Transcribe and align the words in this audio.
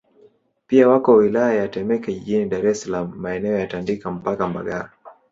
Pia 0.67 0.87
wako 0.87 1.13
wilaya 1.15 1.53
ya 1.61 1.67
Temeke 1.67 2.13
jijini 2.13 2.45
Dar 2.49 2.67
es 2.67 2.81
Salaam 2.83 3.13
maeneo 3.17 3.57
ya 3.59 3.67
Tandika 3.67 4.11
mpaka 4.11 4.47
Mbagala 4.47 4.91